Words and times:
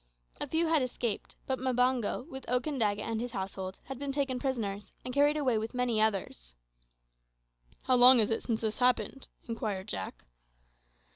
A 0.39 0.47
few 0.47 0.65
had 0.65 0.81
escaped; 0.81 1.35
but 1.45 1.59
Mbango, 1.59 2.23
with 2.27 2.47
Okandaga 2.49 3.01
and 3.03 3.21
his 3.21 3.33
household, 3.33 3.77
had 3.83 3.99
been 3.99 4.11
taken 4.11 4.39
prisoners, 4.39 4.91
and 5.05 5.13
carried 5.13 5.37
away 5.37 5.59
with 5.59 5.75
many 5.75 6.01
others. 6.01 6.55
"How 7.83 7.97
long 7.97 8.19
is 8.19 8.31
it 8.31 8.41
since 8.41 8.61
this 8.61 8.79
happened?" 8.79 9.27
inquired 9.45 9.87
Jack. 9.87 10.25